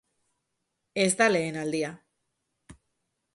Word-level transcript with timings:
Ez 1.03 1.09
da 1.19 1.27
lehen 1.35 1.59
aldia. 1.65 1.93